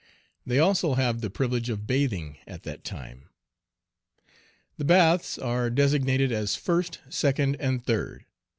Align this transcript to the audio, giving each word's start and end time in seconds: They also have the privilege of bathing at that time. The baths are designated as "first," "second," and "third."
They 0.47 0.57
also 0.57 0.95
have 0.95 1.21
the 1.21 1.29
privilege 1.29 1.69
of 1.69 1.85
bathing 1.85 2.37
at 2.47 2.63
that 2.63 2.83
time. 2.83 3.29
The 4.79 4.83
baths 4.83 5.37
are 5.37 5.69
designated 5.69 6.31
as 6.31 6.55
"first," 6.55 6.97
"second," 7.07 7.55
and 7.59 7.85
"third." 7.85 8.25